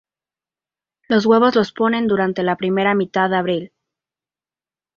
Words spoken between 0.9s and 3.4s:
Los huevos los ponen durante la primera mitad de